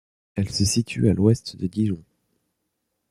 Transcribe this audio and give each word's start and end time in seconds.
Elle 0.33 0.49
se 0.49 0.65
situe 0.65 1.09
à 1.09 1.13
l'ouest 1.13 1.57
de 1.57 1.67
Dijon. 1.67 2.03